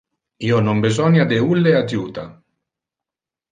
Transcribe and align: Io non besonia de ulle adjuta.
Io 0.45 0.61
non 0.67 0.81
besonia 0.85 1.27
de 1.33 1.39
ulle 1.49 1.75
adjuta. 1.83 2.25